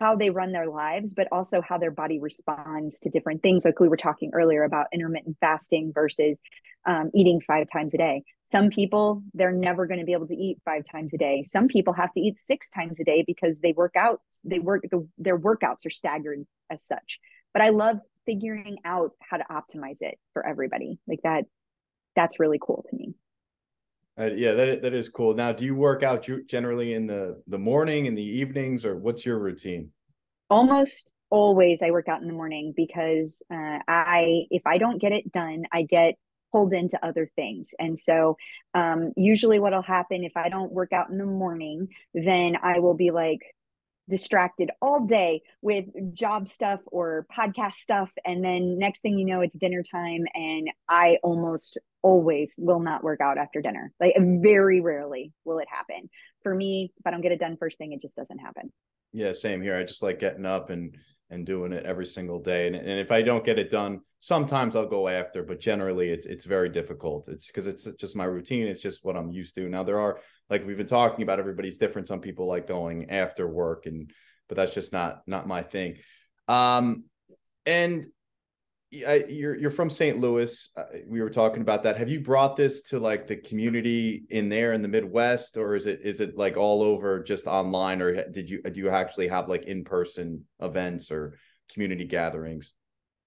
[0.00, 3.64] how they run their lives but also how their body responds to different things.
[3.64, 6.38] Like we were talking earlier about intermittent fasting versus
[6.84, 8.24] um, eating five times a day.
[8.44, 11.46] Some people they're never going to be able to eat five times a day.
[11.48, 14.82] Some people have to eat six times a day because they work out they work
[14.90, 17.20] the, their workouts are staggered as such.
[17.52, 20.98] But i love figuring out how to optimize it for everybody.
[21.06, 21.44] Like that
[22.14, 23.14] that's really cool to me.
[24.18, 25.34] Uh, yeah that, that is cool.
[25.34, 29.24] Now do you work out generally in the the morning in the evenings or what's
[29.24, 29.90] your routine?
[30.50, 35.12] Almost always i work out in the morning because uh, i if i don't get
[35.12, 36.14] it done i get
[36.52, 37.70] pulled into other things.
[37.78, 38.36] And so
[38.74, 42.94] um, usually what'll happen if i don't work out in the morning then i will
[42.94, 43.40] be like
[44.08, 48.10] distracted all day with job stuff or podcast stuff.
[48.24, 53.04] And then next thing you know it's dinner time and i almost always will not
[53.04, 53.92] work out after dinner.
[54.00, 56.10] Like very rarely will it happen.
[56.42, 58.72] For me if i don't get it done first thing it just doesn't happen.
[59.12, 59.76] Yeah same here.
[59.76, 60.96] I just like getting up and
[61.32, 62.66] and doing it every single day.
[62.66, 66.26] And, and if I don't get it done, sometimes I'll go after, but generally it's
[66.26, 67.28] it's very difficult.
[67.28, 68.66] It's because it's just my routine.
[68.66, 69.68] It's just what I'm used to.
[69.68, 72.06] Now there are like we've been talking about, everybody's different.
[72.06, 74.12] Some people like going after work, and
[74.48, 75.96] but that's just not not my thing.
[76.48, 77.04] Um,
[77.64, 78.06] and
[79.06, 80.18] I, you're you're from St.
[80.18, 80.68] Louis.
[80.76, 81.96] Uh, we were talking about that.
[81.96, 85.86] Have you brought this to like the community in there in the Midwest, or is
[85.86, 89.48] it is it like all over just online, or did you do you actually have
[89.48, 91.38] like in person events or
[91.72, 92.74] community gatherings?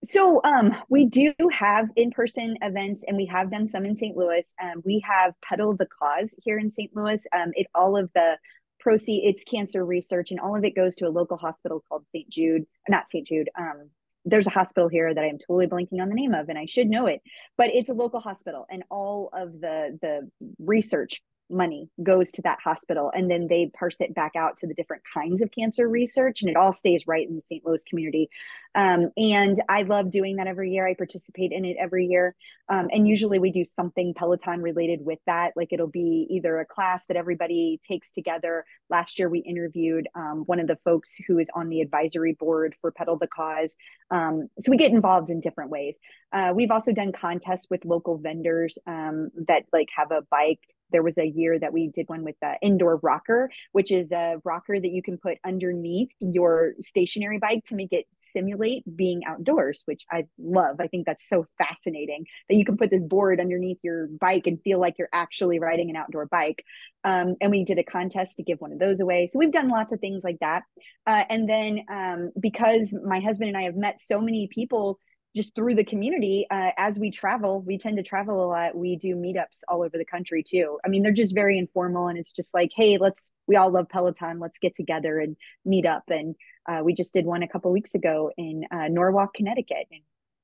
[0.04, 4.16] So um, we do have in-person events, and we have done some in St.
[4.16, 4.46] Louis.
[4.62, 6.96] Um, we have Pedal the Cause here in St.
[6.96, 7.26] Louis.
[7.36, 8.38] Um, it all of the
[8.80, 12.30] proceed it's cancer research, and all of it goes to a local hospital called St.
[12.30, 13.26] Jude, not St.
[13.26, 13.90] Jude, um,
[14.26, 16.88] there's a hospital here that I'm totally blanking on the name of, and I should
[16.88, 17.22] know it,
[17.58, 22.60] but it's a local hospital, and all of the the research money goes to that
[22.64, 26.42] hospital and then they parse it back out to the different kinds of cancer research
[26.42, 28.30] and it all stays right in the st louis community.
[28.74, 30.88] Um, and i love doing that every year.
[30.88, 32.36] I participate in it every year.
[32.68, 35.54] Um, and usually we do something peloton related with that.
[35.56, 38.66] Like it'll be either a class that everybody takes together.
[38.90, 42.76] Last year we interviewed um, one of the folks who is on the advisory board
[42.82, 43.76] for pedal the cause.
[44.12, 45.98] Um, so we get involved in different ways.
[46.34, 50.60] Uh, we've also done contests with local vendors um, that like have a bike
[50.92, 54.38] there was a year that we did one with the indoor rocker, which is a
[54.44, 59.82] rocker that you can put underneath your stationary bike to make it simulate being outdoors,
[59.86, 60.78] which I love.
[60.80, 64.62] I think that's so fascinating that you can put this board underneath your bike and
[64.62, 66.64] feel like you're actually riding an outdoor bike.
[67.04, 69.30] Um, and we did a contest to give one of those away.
[69.32, 70.64] So we've done lots of things like that.
[71.08, 75.00] Uh, and then um, because my husband and I have met so many people
[75.36, 78.76] just through the community uh, as we travel we tend to travel a lot.
[78.76, 80.80] We do meetups all over the country too.
[80.86, 83.90] I mean they're just very informal and it's just like hey let's we all love
[83.90, 84.40] peloton.
[84.40, 86.04] Let's get together and meet up.
[86.10, 86.36] And
[86.68, 89.88] uh, we just did one a couple weeks ago in uh, norwalk connecticut.
[89.92, 90.02] And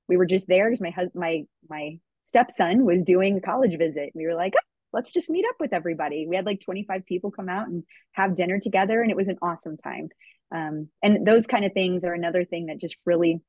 [0.07, 4.11] we were just there because my husband my my stepson was doing a college visit.
[4.13, 6.27] We were like oh, let's just meet up with everybody.
[6.27, 9.37] We had like 25 people come out and have dinner together and it was an
[9.41, 10.09] awesome time.
[10.53, 13.41] Um, and those kind of things are another thing that just really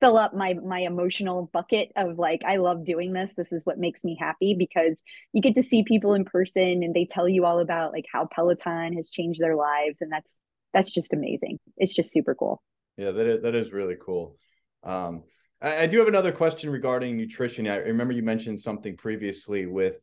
[0.00, 3.30] fill up my my emotional bucket of like I love doing this.
[3.36, 5.00] This is what makes me happy because
[5.32, 8.26] you get to see people in person and they tell you all about like how
[8.26, 10.30] Peloton has changed their lives and that's
[10.72, 11.58] that's just amazing.
[11.76, 12.62] It's just super cool.
[12.96, 14.36] Yeah, that is, that is really cool.
[14.82, 15.22] Um,
[15.62, 17.66] I, I do have another question regarding nutrition.
[17.68, 19.98] I remember you mentioned something previously with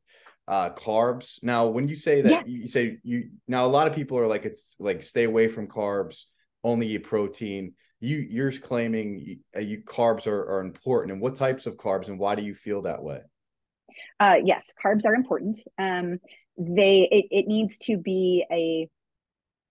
[0.48, 1.42] uh, carbs.
[1.44, 2.44] Now, when you say that, yes.
[2.48, 5.68] you say you now a lot of people are like it's like stay away from
[5.68, 6.26] carbs,
[6.64, 7.74] only eat protein.
[8.02, 12.10] You you're claiming you, uh, you carbs are, are important, and what types of carbs,
[12.10, 13.22] and why do you feel that way?
[14.20, 15.60] Uh, yes, carbs are important.
[15.78, 16.18] Um,
[16.58, 18.90] they it, it needs to be a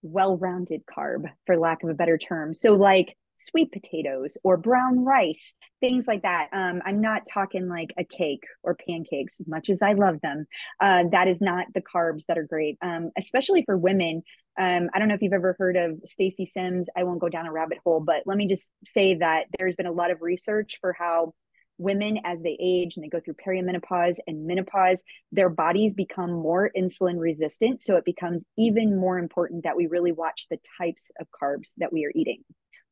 [0.02, 2.54] well-rounded carb, for lack of a better term.
[2.54, 6.48] So, like sweet potatoes or brown rice, things like that.
[6.52, 10.46] Um, I'm not talking like a cake or pancakes, as much as I love them.
[10.80, 14.22] Uh, that is not the carbs that are great, um, especially for women.
[14.60, 16.88] Um, I don't know if you've ever heard of Stacy Sims.
[16.96, 19.86] I won't go down a rabbit hole, but let me just say that there's been
[19.86, 21.32] a lot of research for how
[21.78, 26.70] women as they age and they go through perimenopause and menopause their bodies become more
[26.76, 31.26] insulin resistant so it becomes even more important that we really watch the types of
[31.42, 32.44] carbs that we are eating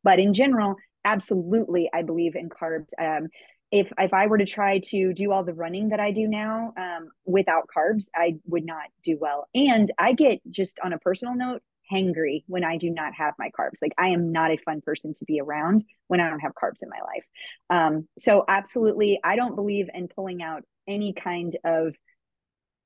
[0.04, 2.88] but in general, absolutely, I believe in carbs.
[2.98, 3.28] Um,
[3.70, 6.72] if if I were to try to do all the running that I do now
[6.76, 9.48] um, without carbs, I would not do well.
[9.54, 13.50] And I get just on a personal note hangry when I do not have my
[13.59, 13.76] carbs.
[13.81, 16.83] Like I am not a fun person to be around when I don't have carbs
[16.83, 17.24] in my life.
[17.70, 21.94] Um, so absolutely, I don't believe in pulling out any kind of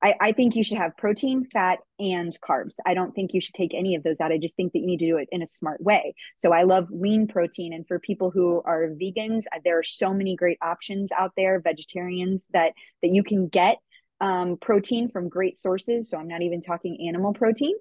[0.03, 2.73] I, I think you should have protein, fat, and carbs.
[2.85, 4.33] I don't think you should take any of those out.
[4.33, 6.13] I just think that you need to do it in a smart way.
[6.39, 7.71] So I love lean protein.
[7.71, 11.61] And for people who are vegans, uh, there are so many great options out there,
[11.61, 13.77] vegetarians that that you can get
[14.19, 16.09] um, protein from great sources.
[16.09, 17.75] So I'm not even talking animal protein.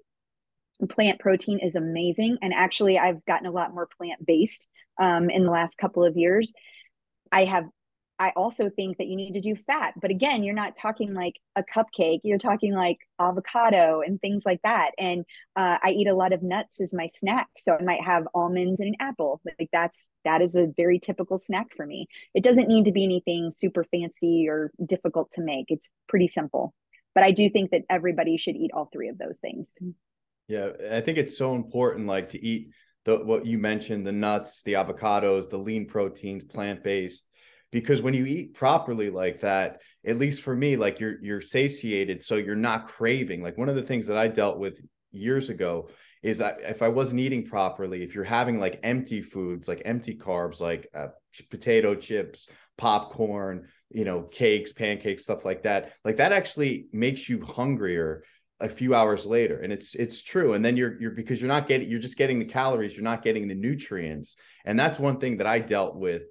[0.88, 2.38] Plant protein is amazing.
[2.40, 4.66] And actually, I've gotten a lot more plant based
[5.00, 6.52] um, in the last couple of years.
[7.32, 7.64] I have
[8.18, 9.94] I also think that you need to do fat.
[10.00, 14.60] But again, you're not talking like a cupcake, you're talking like avocado and things like
[14.62, 14.92] that.
[14.96, 15.24] And
[15.56, 17.48] uh, I eat a lot of nuts as my snack.
[17.58, 19.40] So I might have almonds and an apple.
[19.58, 22.06] Like that's, that is a very typical snack for me.
[22.32, 25.66] It doesn't need to be anything super fancy or difficult to make.
[25.68, 26.74] It's pretty simple.
[27.14, 29.66] But I do think that everybody should eat all three of those things.
[30.46, 30.70] Yeah.
[30.92, 32.70] I think it's so important, like to eat
[33.04, 37.24] the, what you mentioned, the nuts, the avocados, the lean proteins, plant-based,
[37.72, 42.22] because when you eat properly like that at least for me like you're you're satiated
[42.22, 43.42] so you're not craving.
[43.42, 44.78] Like one of the things that i dealt with
[45.10, 45.88] years ago
[46.22, 50.16] is that if i wasn't eating properly if you're having like empty foods like empty
[50.16, 51.08] carbs like uh,
[51.50, 57.44] potato chips popcorn you know cakes pancakes stuff like that like that actually makes you
[57.44, 58.22] hungrier
[58.62, 59.58] a few hours later.
[59.58, 60.54] And it's it's true.
[60.54, 63.22] And then you're you're because you're not getting you're just getting the calories you're not
[63.22, 64.36] getting the nutrients.
[64.64, 66.22] And that's one thing that i dealt with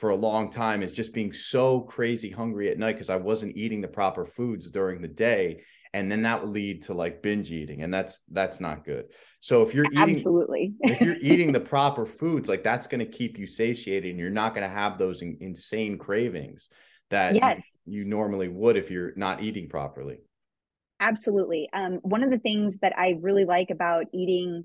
[0.00, 3.56] for a long time is just being so crazy hungry at night because I wasn't
[3.56, 5.62] eating the proper foods during the day.
[5.92, 7.82] And then that would lead to like binge eating.
[7.82, 9.06] And that's that's not good.
[9.40, 13.06] So if you're eating absolutely if you're eating the proper foods, like that's going to
[13.06, 16.70] keep you satiated and you're not going to have those in, insane cravings
[17.10, 17.62] that yes.
[17.84, 20.20] you, you normally would if you're not eating properly.
[21.00, 21.68] Absolutely.
[21.74, 24.64] Um, one of the things that I really like about eating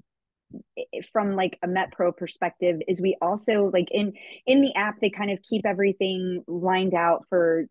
[1.12, 4.13] from like a MetPro perspective is we also like in
[4.45, 7.65] in the app they kind of keep everything lined out for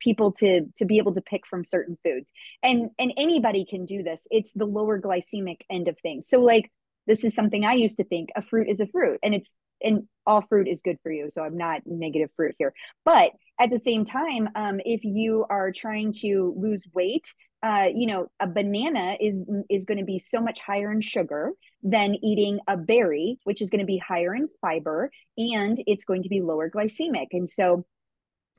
[0.00, 2.30] people to to be able to pick from certain foods.
[2.62, 4.26] And and anybody can do this.
[4.30, 6.28] It's the lower glycemic end of things.
[6.28, 6.70] So like
[7.06, 10.04] this is something i used to think a fruit is a fruit and it's and
[10.26, 12.72] all fruit is good for you so i'm not negative fruit here.
[13.04, 17.26] But at the same time um, if you are trying to lose weight
[17.62, 21.52] uh, you know, a banana is is going to be so much higher in sugar
[21.82, 26.24] than eating a berry, which is going to be higher in fiber, and it's going
[26.24, 27.28] to be lower glycemic.
[27.32, 27.86] And so,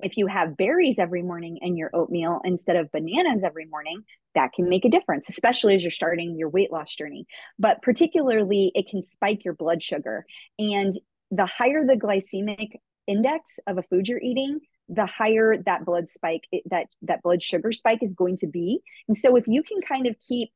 [0.01, 4.03] if you have berries every morning in your oatmeal instead of bananas every morning,
[4.35, 7.25] that can make a difference, especially as you're starting your weight loss journey.
[7.59, 10.25] But particularly, it can spike your blood sugar,
[10.57, 10.97] and
[11.29, 16.43] the higher the glycemic index of a food you're eating, the higher that blood spike
[16.65, 18.82] that that blood sugar spike is going to be.
[19.08, 20.50] And so if you can kind of keep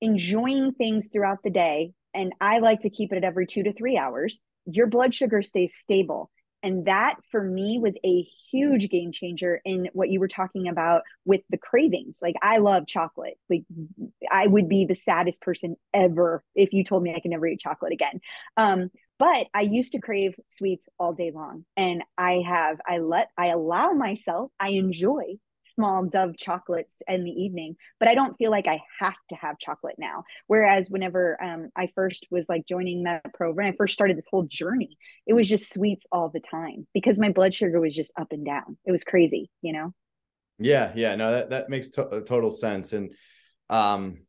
[0.00, 3.72] enjoying things throughout the day and i like to keep it at every two to
[3.72, 6.30] three hours your blood sugar stays stable
[6.62, 11.02] and that for me was a huge game changer in what you were talking about
[11.24, 12.18] with the cravings.
[12.20, 13.38] Like i love chocolate.
[13.48, 13.64] Like
[14.30, 17.60] i would be the saddest person ever if you told me i could never eat
[17.60, 18.20] chocolate again.
[18.56, 21.64] Um, but i used to crave sweets all day long.
[21.76, 25.38] And i have i let i allow myself i enjoy
[25.78, 29.60] small Dove chocolates in the evening, but I don't feel like I have to have
[29.60, 30.24] chocolate now.
[30.48, 34.42] Whereas whenever um, I first was like joining that program, I first started this whole
[34.50, 38.32] journey, it was just sweets all the time because my blood sugar was just up
[38.32, 38.76] and down.
[38.84, 39.94] It was crazy, you know?
[40.58, 42.92] Yeah, yeah, no, that, that makes to- total sense.
[42.92, 43.12] And
[43.70, 44.22] um,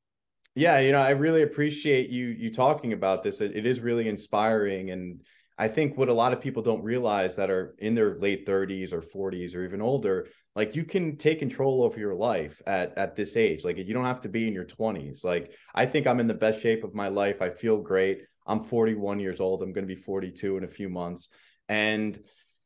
[0.54, 3.42] yeah, you know, I really appreciate you you talking about this.
[3.42, 5.22] It, it is really inspiring and
[5.60, 8.94] I think what a lot of people don't realize that are in their late 30s
[8.94, 13.18] or 40s or even older, like you can take control over your life at at
[13.18, 13.66] this age.
[13.66, 15.26] Like you don't have to be in your 20s.
[15.26, 17.42] Like I think I'm in the best shape of my life.
[17.42, 18.22] I feel great.
[18.48, 19.62] I'm 41 years old.
[19.62, 21.30] I'm going to be 42 in a few months.
[21.68, 22.18] And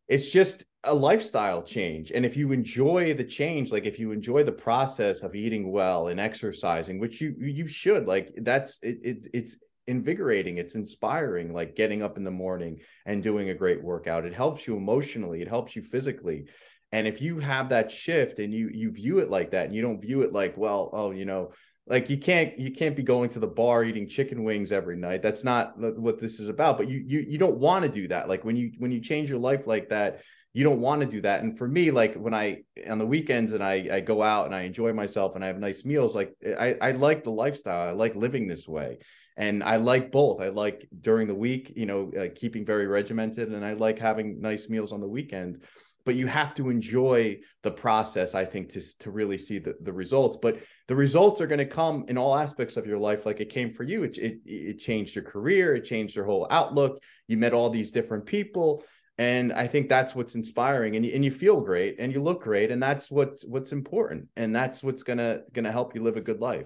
[0.08, 2.12] it's just a lifestyle change.
[2.12, 6.10] And if you enjoy the change, like if you enjoy the process of eating well
[6.10, 11.76] and exercising, which you you should, like that's it, it it's invigorating it's inspiring like
[11.76, 14.26] getting up in the morning and doing a great workout.
[14.26, 16.46] It helps you emotionally it helps you physically.
[16.92, 19.82] And if you have that shift and you you view it like that and you
[19.82, 21.52] don't view it like well oh you know
[21.86, 25.22] like you can't you can't be going to the bar eating chicken wings every night.
[25.22, 26.78] That's not what this is about.
[26.78, 28.30] But you you you don't want to do that.
[28.30, 30.22] Like when you when you change your life like that
[30.54, 31.42] you don't want to do that.
[31.42, 34.56] And for me like when i on the weekends and i i go out and
[34.56, 37.90] i enjoy myself and i have nice meals like eh, i i like the lifestyle.
[37.90, 39.00] I like living this way
[39.38, 40.42] and I like both.
[40.42, 44.40] I like during the week, you know, uh, keeping very regimented, and I like having
[44.40, 45.64] nice meals on the weekend.
[46.06, 49.94] But you have to enjoy the process, I think, to to really see the, the
[49.94, 50.38] results.
[50.42, 53.50] But the results are going to come in all aspects of your life, like it
[53.54, 54.04] came for you.
[54.04, 57.02] It, it it changed your career, it changed your whole outlook.
[57.28, 58.84] You met all these different people,
[59.18, 60.98] and I think that's what's inspiring.
[60.98, 64.28] And you, and you feel great, and you look great, and that's what's what's important,
[64.36, 66.66] and that's what's gonna gonna help you live a good life.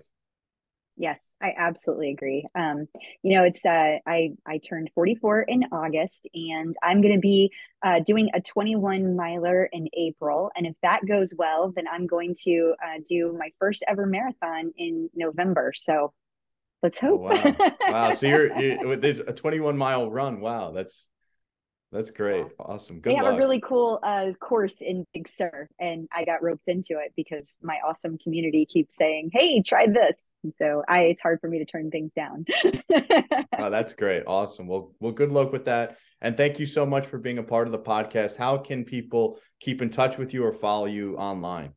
[0.96, 2.48] Yes, I absolutely agree.
[2.56, 2.88] Um,
[3.22, 7.52] you know, it's uh, I I turned 44 in August, and I'm going to be
[7.84, 10.52] uh, doing a 21 miler in April.
[10.56, 14.74] And if that goes well, then I'm going to uh, do my first ever marathon
[14.78, 15.74] in November.
[15.76, 16.14] So
[16.82, 17.22] let's oh, hope.
[17.22, 17.78] Oh, wow!
[17.92, 18.12] wow!
[18.14, 20.42] So you're, you're there's a 21 mile run.
[20.42, 21.08] Wow, that's
[21.92, 22.48] that's great.
[22.60, 23.00] Awesome.
[23.00, 23.12] Good.
[23.12, 23.36] They have luck.
[23.36, 27.56] a really cool uh, course in Big Sur, and I got roped into it because
[27.62, 31.60] my awesome community keeps saying, "Hey, try this." And so I it's hard for me
[31.60, 32.46] to turn things down.
[33.58, 34.24] oh, that's great.
[34.28, 34.68] Awesome.
[34.68, 35.98] Well, well, good luck with that.
[36.22, 38.38] And thank you so much for being a part of the podcast.
[38.38, 41.74] How can people keep in touch with you or follow you online?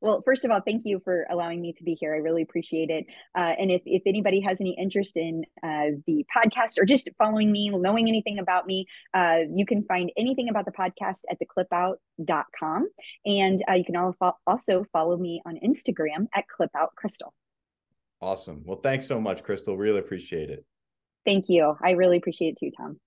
[0.00, 2.14] Well, first of all, thank you for allowing me to be here.
[2.14, 3.06] I really appreciate it.
[3.36, 7.50] Uh, and if, if anybody has any interest in uh, the podcast or just following
[7.50, 12.88] me, knowing anything about me, uh, you can find anything about the podcast at theclipout.com.
[13.26, 17.32] And uh, you can also follow me on Instagram at clipoutcrystal.
[18.20, 18.62] Awesome.
[18.64, 19.76] Well, thanks so much, Crystal.
[19.76, 20.64] Really appreciate it.
[21.24, 21.76] Thank you.
[21.82, 22.96] I really appreciate it too, Tom.